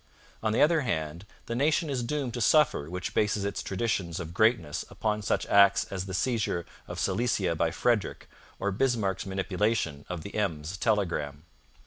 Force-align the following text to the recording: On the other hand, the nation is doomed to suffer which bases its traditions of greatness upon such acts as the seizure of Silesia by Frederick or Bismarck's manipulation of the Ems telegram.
On 0.41 0.51
the 0.51 0.63
other 0.63 0.81
hand, 0.81 1.27
the 1.45 1.53
nation 1.53 1.87
is 1.87 2.01
doomed 2.01 2.33
to 2.33 2.41
suffer 2.41 2.89
which 2.89 3.13
bases 3.13 3.45
its 3.45 3.61
traditions 3.61 4.19
of 4.19 4.33
greatness 4.33 4.83
upon 4.89 5.21
such 5.21 5.45
acts 5.45 5.83
as 5.91 6.07
the 6.07 6.13
seizure 6.15 6.65
of 6.87 6.99
Silesia 6.99 7.53
by 7.55 7.69
Frederick 7.69 8.27
or 8.59 8.71
Bismarck's 8.71 9.27
manipulation 9.27 10.03
of 10.09 10.23
the 10.23 10.33
Ems 10.33 10.75
telegram. 10.77 11.43